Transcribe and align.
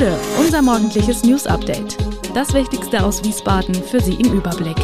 Bude, 0.00 0.18
unser 0.38 0.62
morgendliches 0.62 1.24
News 1.24 1.46
Update. 1.46 1.98
Das 2.34 2.54
Wichtigste 2.54 3.04
aus 3.04 3.22
Wiesbaden 3.22 3.74
für 3.74 4.00
Sie 4.00 4.14
im 4.14 4.32
Überblick. 4.32 4.78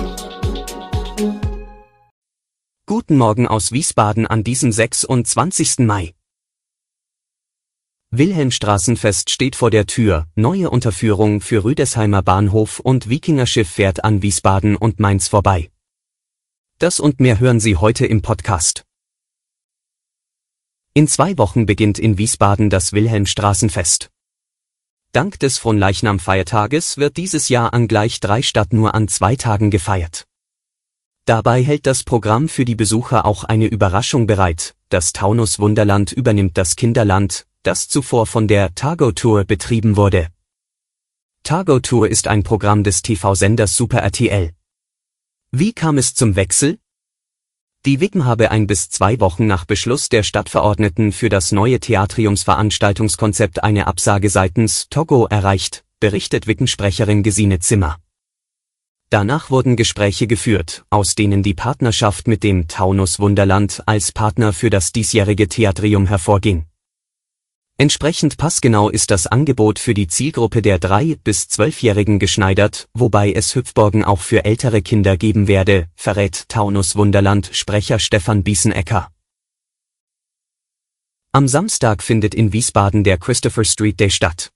Guten 2.85 3.17
Morgen 3.17 3.49
aus 3.49 3.73
Wiesbaden 3.73 4.27
an 4.27 4.45
diesem 4.45 4.73
26. 4.73 5.79
Mai. 5.79 6.13
Wilhelmstraßenfest 8.11 9.31
steht 9.31 9.57
vor 9.57 9.71
der 9.71 9.87
Tür, 9.87 10.27
neue 10.35 10.69
Unterführung 10.69 11.41
für 11.41 11.65
Rüdesheimer 11.65 12.21
Bahnhof 12.21 12.81
und 12.81 13.09
Wikingerschiff 13.09 13.71
fährt 13.71 14.05
an 14.05 14.21
Wiesbaden 14.21 14.77
und 14.77 15.01
Mainz 15.01 15.29
vorbei. 15.29 15.71
Das 16.79 17.01
und 17.01 17.21
mehr 17.21 17.41
hören 17.41 17.59
Sie 17.59 17.77
heute 17.77 18.05
im 18.05 18.21
Podcast. 18.21 18.85
In 20.93 21.09
zwei 21.09 21.39
Wochen 21.39 21.65
beginnt 21.65 21.99
in 21.99 22.19
Wiesbaden 22.19 22.69
das 22.69 22.93
Wilhelmstraßenfest. 22.93 24.11
Dank 25.17 25.41
des 25.41 25.57
Fronleichnam-Feiertages 25.57 26.99
wird 26.99 27.17
dieses 27.17 27.49
Jahr 27.49 27.73
an 27.73 27.89
gleich 27.89 28.21
drei 28.21 28.43
statt 28.43 28.75
nur 28.75 28.95
an 28.95 29.09
zwei 29.09 29.35
Tagen 29.35 29.71
gefeiert. 29.71 30.27
Dabei 31.25 31.63
hält 31.63 31.87
das 31.87 32.05
Programm 32.05 32.51
für 32.51 32.67
die 32.67 32.75
Besucher 32.75 33.25
auch 33.25 33.43
eine 33.43 33.65
Überraschung 33.67 34.27
bereit. 34.27 34.75
Das 34.91 35.15
Taunus 35.15 35.59
Wunderland 35.59 36.13
übernimmt 36.13 36.59
das 36.59 36.77
Kinderland, 36.77 37.47
das 37.63 37.89
zuvor 37.89 38.27
von 38.27 38.47
der 38.47 38.75
Targo 38.75 39.11
Tour 39.11 39.45
betrieben 39.45 39.97
wurde. 39.97 40.29
Targo 41.45 41.81
Tour 41.81 42.11
ist 42.11 42.29
ein 42.29 42.43
Programm 42.43 42.85
des 42.85 43.01
TV-Senders 43.01 43.75
Super 43.75 44.01
RTL. 44.01 44.51
Wie 45.51 45.73
kam 45.73 45.97
es 45.97 46.13
zum 46.13 46.37
Wechsel? 46.37 46.79
Die 47.87 48.01
Wicken 48.01 48.25
habe 48.25 48.51
ein 48.51 48.67
bis 48.67 48.91
zwei 48.91 49.21
Wochen 49.21 49.47
nach 49.47 49.65
Beschluss 49.65 50.09
der 50.09 50.25
Stadtverordneten 50.25 51.13
für 51.13 51.29
das 51.29 51.53
neue 51.53 51.79
Theatriumsveranstaltungskonzept 51.79 53.63
eine 53.63 53.87
Absage 53.87 54.29
seitens 54.29 54.89
Togo 54.91 55.27
erreicht, 55.27 55.85
berichtet 56.01 56.49
Wickensprecherin 56.49 57.23
Gesine 57.23 57.61
Zimmer. 57.61 57.99
Danach 59.09 59.51
wurden 59.51 59.77
Gespräche 59.77 60.27
geführt, 60.27 60.85
aus 60.91 61.15
denen 61.15 61.45
die 61.45 61.55
Partnerschaft 61.55 62.27
mit 62.27 62.43
dem 62.43 62.67
Taunus 62.67 63.21
Wunderland 63.21 63.85
als 63.87 64.11
Partner 64.11 64.53
für 64.53 64.69
das 64.69 64.91
diesjährige 64.91 65.47
Theatrium 65.47 66.09
hervorging. 66.09 66.67
Entsprechend 67.79 68.39
passgenau 68.39 68.89
ist 68.89 69.11
das 69.11 69.27
Angebot 69.27 69.79
für 69.79 69.93
die 69.93 70.07
Zielgruppe 70.07 70.63
der 70.63 70.81
3- 70.81 71.19
bis 71.23 71.43
12-Jährigen 71.43 72.19
geschneidert, 72.19 72.89
wobei 72.95 73.33
es 73.33 73.55
Hüpfborgen 73.55 74.03
auch 74.03 74.21
für 74.21 74.47
ältere 74.47 74.81
Kinder 74.81 75.19
geben 75.19 75.47
werde, 75.47 75.87
verrät 75.95 76.49
Taunus 76.49 76.97
Wunderland 76.97 77.51
Sprecher 77.53 77.99
Stefan 77.99 78.43
Biesenecker. 78.43 79.11
Am 81.33 81.49
Samstag 81.49 82.03
findet 82.03 82.35
in 82.35 82.55
Wiesbaden 82.55 83.05
der 83.05 83.19
Christopher 83.19 83.65
Street 83.65 84.01
Day 84.01 84.09
statt. 84.09 84.53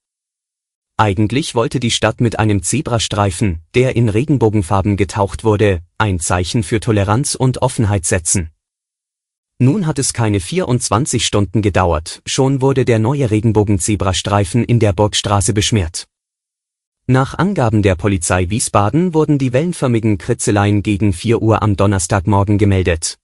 Eigentlich 0.97 1.55
wollte 1.55 1.79
die 1.79 1.91
Stadt 1.91 2.23
mit 2.23 2.39
einem 2.39 2.63
Zebrastreifen, 2.63 3.61
der 3.75 3.97
in 3.97 4.09
Regenbogenfarben 4.09 4.97
getaucht 4.97 5.45
wurde, 5.45 5.83
ein 5.99 6.21
Zeichen 6.21 6.63
für 6.63 6.81
Toleranz 6.81 7.35
und 7.35 7.61
Offenheit 7.61 8.07
setzen. 8.07 8.51
Nun 9.63 9.87
hat 9.87 9.99
es 9.99 10.15
keine 10.15 10.41
24 10.41 11.27
Stunden 11.27 11.61
gedauert, 11.61 12.23
schon 12.25 12.63
wurde 12.63 12.87
der 12.87 12.99
neue 12.99 13.31
Regenbogen-Zebrastreifen 13.31 14.65
in 14.65 14.81
der 14.81 14.95
Burgstraße 14.95 15.53
beschmiert. 15.53 16.09
Nach 17.07 17.37
Angaben 17.37 17.83
der 17.83 17.95
Polizei 17.95 18.49
Wiesbaden 18.49 19.13
wurden 19.13 19.37
die 19.37 19.53
wellenförmigen 19.53 20.17
Kritzeleien 20.17 20.83
gegen 20.83 21.13
4 21.13 21.43
Uhr 21.43 21.63
am 21.63 21.77
Donnerstagmorgen 21.77 22.57
gemeldet. 22.57 23.19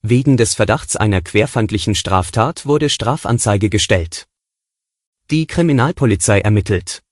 Wegen 0.00 0.36
des 0.36 0.54
Verdachts 0.54 0.94
einer 0.94 1.20
querfeindlichen 1.20 1.96
Straftat 1.96 2.64
wurde 2.64 2.88
Strafanzeige 2.88 3.68
gestellt. 3.68 4.28
Die 5.32 5.48
Kriminalpolizei 5.48 6.40
ermittelt. 6.40 7.02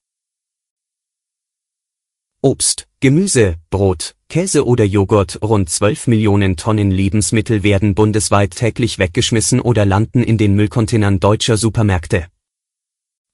Obst, 2.43 2.87
Gemüse, 3.03 3.57
Brot, 3.71 4.15
Käse 4.29 4.67
oder 4.67 4.85
Joghurt, 4.85 5.39
rund 5.43 5.71
12 5.71 6.07
Millionen 6.09 6.59
Tonnen 6.59 6.91
Lebensmittel 6.91 7.63
werden 7.63 7.95
bundesweit 7.95 8.55
täglich 8.55 8.99
weggeschmissen 8.99 9.59
oder 9.59 9.87
landen 9.87 10.23
in 10.23 10.37
den 10.37 10.55
Müllcontainern 10.55 11.19
deutscher 11.19 11.57
Supermärkte. 11.57 12.27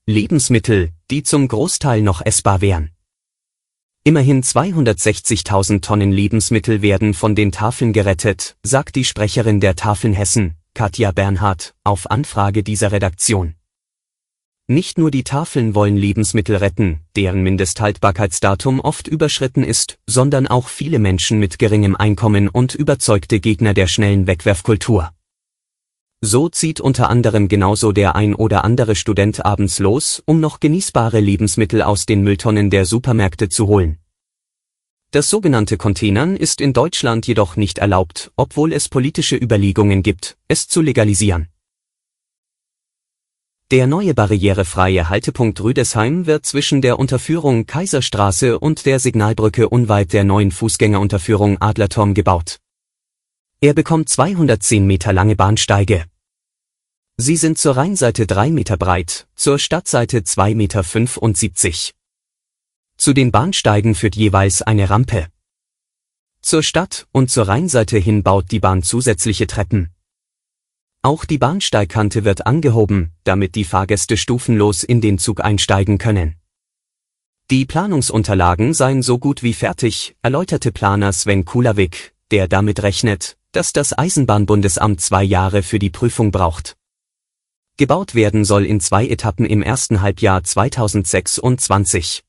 Lebensmittel, 0.07 0.91
die 1.11 1.25
zum 1.25 1.49
Großteil 1.49 2.01
noch 2.01 2.25
essbar 2.25 2.61
wären. 2.61 2.93
Immerhin 4.05 4.45
260.000 4.45 5.83
Tonnen 5.83 6.13
Lebensmittel 6.13 6.81
werden 6.81 7.13
von 7.13 7.35
den 7.35 7.51
Tafeln 7.51 7.93
gerettet, 7.93 8.57
sagt 8.63 8.95
die 8.95 9.05
Sprecherin 9.05 9.59
der 9.59 9.75
Tafeln 9.75 10.15
Hessen, 10.15 10.55
Katja 10.75 11.11
Bernhard, 11.11 11.75
auf 11.83 12.09
Anfrage 12.09 12.63
dieser 12.63 12.93
Redaktion. 12.93 13.56
Nicht 14.69 14.99
nur 14.99 15.13
die 15.13 15.23
Tafeln 15.23 15.77
wollen 15.77 15.97
Lebensmittel 15.97 16.57
retten, 16.57 16.99
deren 17.15 17.41
Mindesthaltbarkeitsdatum 17.45 18.81
oft 18.81 19.07
überschritten 19.07 19.63
ist, 19.63 19.99
sondern 20.09 20.49
auch 20.49 20.67
viele 20.67 20.99
Menschen 20.99 21.39
mit 21.39 21.61
geringem 21.61 21.95
Einkommen 21.95 22.49
und 22.49 22.75
überzeugte 22.75 23.39
Gegner 23.39 23.75
der 23.75 23.87
schnellen 23.87 24.27
Wegwerfkultur. 24.27 25.13
So 26.21 26.49
zieht 26.49 26.81
unter 26.81 27.11
anderem 27.11 27.47
genauso 27.47 27.93
der 27.93 28.17
ein 28.17 28.35
oder 28.35 28.65
andere 28.65 28.97
Student 28.97 29.47
abends 29.47 29.79
los, 29.79 30.21
um 30.27 30.41
noch 30.41 30.59
genießbare 30.59 31.21
Lebensmittel 31.21 31.81
aus 31.81 32.05
den 32.05 32.23
Mülltonnen 32.23 32.69
der 32.69 32.87
Supermärkte 32.87 33.49
zu 33.49 33.69
holen. 33.69 33.99
Das 35.13 35.31
sogenannte 35.31 35.77
Containern 35.77 36.35
ist 36.35 36.61
in 36.61 36.73
Deutschland 36.73 37.29
jedoch 37.29 37.55
nicht 37.55 37.79
erlaubt, 37.79 38.33
obwohl 38.35 38.73
es 38.73 38.89
politische 38.89 39.37
Überlegungen 39.37 40.03
gibt, 40.03 40.37
es 40.49 40.67
zu 40.67 40.83
legalisieren. 40.83 41.51
Der 43.73 43.89
neue 43.89 44.15
barrierefreie 44.15 45.09
Haltepunkt 45.09 45.61
Rüdesheim 45.61 46.27
wird 46.27 46.47
zwischen 46.47 46.83
der 46.83 47.01
Unterführung 47.01 47.67
Kaiserstraße 47.67 48.61
und 48.61 48.87
der 48.87 49.01
Signalbrücke 49.01 49.69
unweit 49.69 50.13
der 50.13 50.23
neuen 50.23 50.53
Fußgängerunterführung 50.53 51.61
Adlerturm 51.61 52.15
gebaut. 52.15 52.59
Er 53.61 53.75
bekommt 53.75 54.09
210 54.09 54.87
Meter 54.87 55.13
lange 55.13 55.35
Bahnsteige. 55.35 56.05
Sie 57.17 57.35
sind 57.35 57.59
zur 57.59 57.77
Rheinseite 57.77 58.29
3 58.29 58.53
Meter 58.53 58.77
breit, 58.77 59.27
zur 59.35 59.59
Stadtseite 59.59 60.23
2 60.23 60.55
Meter 60.55 60.85
75. 60.85 61.93
Zu 62.97 63.15
den 63.15 63.33
Bahnsteigen 63.33 63.97
führt 63.97 64.15
jeweils 64.15 64.63
eine 64.63 64.91
Rampe. 64.91 65.27
Zur 66.41 66.63
Stadt 66.63 67.09
und 67.11 67.33
zur 67.33 67.49
Rheinseite 67.49 67.99
hin 67.99 68.23
baut 68.23 68.53
die 68.53 68.61
Bahn 68.61 68.85
zusätzliche 68.85 69.49
Treppen. 69.49 69.91
Auch 71.07 71.25
die 71.25 71.39
Bahnsteigkante 71.39 72.25
wird 72.25 72.49
angehoben, 72.49 73.13
damit 73.23 73.55
die 73.55 73.63
Fahrgäste 73.63 74.17
stufenlos 74.17 74.83
in 74.83 75.01
den 75.01 75.19
Zug 75.19 75.41
einsteigen 75.41 75.99
können. 75.99 76.35
Die 77.49 77.65
Planungsunterlagen 77.65 78.75
seien 78.75 79.03
so 79.03 79.17
gut 79.21 79.45
wie 79.45 79.53
fertig, 79.53 80.17
erläuterte 80.23 80.73
Planer 80.73 81.13
Sven 81.13 81.45
Kulawik, 81.45 82.13
der 82.33 82.49
damit 82.49 82.83
rechnet, 82.83 83.37
dass 83.53 83.73
das 83.73 83.97
Eisenbahnbundesamt 83.97 85.01
zwei 85.01 85.23
Jahre 85.23 85.63
für 85.63 85.79
die 85.79 85.91
Prüfung 85.91 86.33
braucht. 86.33 86.77
Gebaut 87.77 88.17
werden 88.17 88.45
soll 88.45 88.67
in 88.67 88.81
zwei 88.81 89.07
Etappen 89.07 89.47
im 89.47 89.63
ersten 89.63 90.01
Halbjahr 90.01 90.43
2026. 90.43 92.25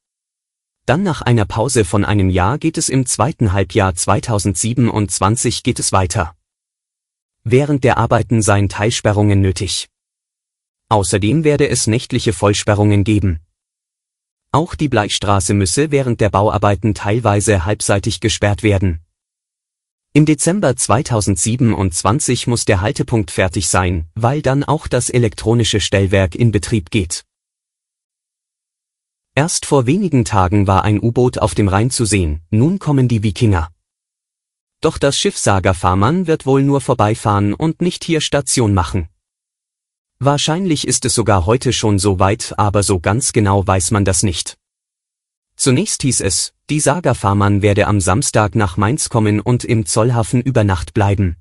Dann 0.86 1.02
nach 1.02 1.24
einer 1.24 1.46
Pause 1.46 1.84
von 1.84 2.06
einem 2.06 2.30
Jahr 2.30 2.60
geht 2.60 2.78
es 2.78 2.90
im 2.90 3.08
zweiten 3.08 3.54
Halbjahr 3.54 3.96
2027 3.96 5.64
geht 5.64 5.80
es 5.80 5.92
weiter. 5.92 6.37
Während 7.50 7.86
der 7.86 7.98
Arbeiten 7.98 8.42
seien 8.42 8.68
Teilsperrungen 8.68 9.40
nötig. 9.40 9.88
Außerdem 10.90 11.46
werde 11.46 11.70
es 11.70 11.88
nächtliche 11.88 12.34
Vollsperrungen 12.34 13.06
geben. 13.06 13.40
Auch 14.52 14.76
die 14.76 14.90
Bleichstraße 14.90 15.54
müsse 15.54 15.90
während 15.90 16.20
der 16.20 16.30
Bauarbeiten 16.30 16.94
teilweise 16.94 17.64
halbseitig 17.64 18.20
gesperrt 18.20 18.64
werden. 18.64 19.00
Im 20.12 20.26
Dezember 20.26 20.76
2027 20.76 22.48
muss 22.48 22.66
der 22.66 22.82
Haltepunkt 22.82 23.32
fertig 23.32 23.70
sein, 23.70 24.10
weil 24.14 24.42
dann 24.42 24.66
auch 24.66 24.90
das 24.90 25.10
elektronische 25.10 25.80
Stellwerk 25.80 26.36
in 26.36 26.52
Betrieb 26.52 26.92
geht. 26.92 27.24
Erst 29.36 29.66
vor 29.66 29.86
wenigen 29.86 30.26
Tagen 30.26 30.68
war 30.68 30.84
ein 30.84 31.02
U-Boot 31.02 31.38
auf 31.38 31.56
dem 31.56 31.70
Rhein 31.70 31.92
zu 31.92 32.04
sehen, 32.04 32.42
nun 32.50 32.78
kommen 32.78 33.08
die 33.08 33.24
Wikinger. 33.24 33.70
Doch 34.88 34.98
das 34.98 35.20
Schiff 35.20 35.38
Saga 35.38 35.74
Farman 35.74 36.28
wird 36.28 36.46
wohl 36.46 36.64
nur 36.64 36.80
vorbeifahren 36.80 37.54
und 37.54 37.82
nicht 37.82 38.06
hier 38.06 38.22
Station 38.22 38.74
machen. 38.74 39.10
Wahrscheinlich 40.18 40.88
ist 40.88 41.04
es 41.04 41.14
sogar 41.14 41.46
heute 41.46 41.74
schon 41.74 42.00
so 42.00 42.20
weit, 42.20 42.54
aber 42.56 42.84
so 42.84 43.02
ganz 43.02 43.34
genau 43.34 43.68
weiß 43.68 43.92
man 43.92 44.06
das 44.06 44.24
nicht. 44.24 44.58
Zunächst 45.58 46.04
hieß 46.04 46.22
es, 46.22 46.54
die 46.70 46.80
Saga 46.80 47.16
Farman 47.16 47.62
werde 47.62 47.86
am 47.86 48.00
Samstag 48.00 48.56
nach 48.56 48.78
Mainz 48.78 49.10
kommen 49.10 49.42
und 49.42 49.66
im 49.66 49.86
Zollhafen 49.86 50.42
über 50.42 50.64
Nacht 50.64 50.94
bleiben. 50.94 51.36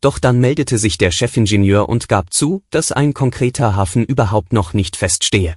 Doch 0.00 0.20
dann 0.20 0.38
meldete 0.38 0.78
sich 0.78 0.96
der 0.96 1.10
Chefingenieur 1.10 1.88
und 1.88 2.08
gab 2.08 2.32
zu, 2.32 2.62
dass 2.70 2.92
ein 2.92 3.14
konkreter 3.14 3.74
Hafen 3.74 4.04
überhaupt 4.04 4.52
noch 4.52 4.74
nicht 4.74 4.94
feststehe. 4.94 5.56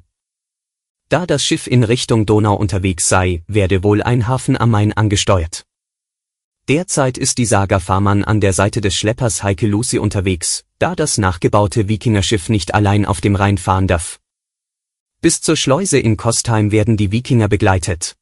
Da 1.10 1.28
das 1.28 1.46
Schiff 1.46 1.68
in 1.68 1.84
Richtung 1.84 2.26
Donau 2.26 2.56
unterwegs 2.56 3.08
sei, 3.08 3.44
werde 3.46 3.84
wohl 3.84 4.02
ein 4.02 4.28
Hafen 4.28 4.58
am 4.58 4.72
Main 4.72 4.94
angesteuert. 4.94 5.68
Derzeit 6.68 7.18
ist 7.18 7.38
die 7.38 7.46
Saga 7.46 7.80
Farman 7.80 8.24
an 8.24 8.40
der 8.40 8.54
Seite 8.54 8.82
des 8.82 8.96
Schleppers 8.96 9.42
Heike 9.42 9.68
Lucy 9.68 9.98
unterwegs, 9.98 10.64
da 10.80 10.96
das 10.96 11.18
nachgebaute 11.18 11.88
Wikingerschiff 11.88 12.50
nicht 12.50 12.74
allein 12.74 13.06
auf 13.06 13.20
dem 13.20 13.36
Rhein 13.36 13.58
fahren 13.58 13.88
darf. 13.88 14.20
Bis 15.22 15.42
zur 15.42 15.56
Schleuse 15.56 16.00
in 16.00 16.18
Kostheim 16.18 16.72
werden 16.72 16.98
die 16.98 17.12
Wikinger 17.12 17.48
begleitet. 17.48 18.16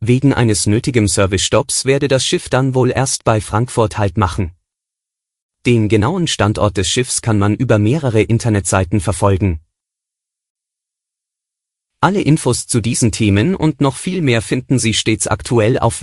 Wegen 0.00 0.34
eines 0.34 0.66
nötigen 0.66 1.06
Servicestopps 1.06 1.84
werde 1.84 2.08
das 2.08 2.26
Schiff 2.26 2.48
dann 2.48 2.74
wohl 2.74 2.90
erst 2.90 3.24
bei 3.24 3.40
Frankfurt 3.40 3.98
Halt 3.98 4.18
machen. 4.18 4.52
Den 5.66 5.88
genauen 5.88 6.26
Standort 6.26 6.76
des 6.76 6.88
Schiffs 6.88 7.22
kann 7.22 7.38
man 7.38 7.54
über 7.54 7.78
mehrere 7.78 8.20
Internetseiten 8.20 9.00
verfolgen. 9.00 9.60
Alle 12.00 12.20
Infos 12.20 12.66
zu 12.66 12.82
diesen 12.82 13.12
Themen 13.12 13.54
und 13.54 13.80
noch 13.80 13.96
viel 13.96 14.20
mehr 14.20 14.42
finden 14.42 14.78
Sie 14.78 14.92
stets 14.92 15.26
aktuell 15.26 15.78
auf 15.78 16.02